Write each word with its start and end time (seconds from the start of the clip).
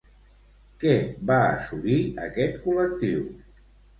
Què 0.83 0.93
va 1.31 1.35
assolir 1.49 1.99
aquest 2.25 2.57
col·lectiu? 2.65 3.23